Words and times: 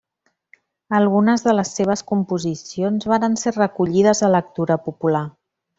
Algunes 0.99 1.45
de 1.49 1.53
les 1.57 1.75
seves 1.81 2.03
composicions 2.13 3.09
varen 3.13 3.39
ser 3.45 3.57
recollides 3.61 4.27
a 4.29 4.35
Lectura 4.39 4.81
Popular. 4.89 5.27